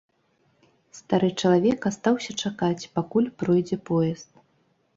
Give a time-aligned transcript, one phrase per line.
[0.99, 4.29] Стары чалавек астаўся чакаць, пакуль пройдзе поезд.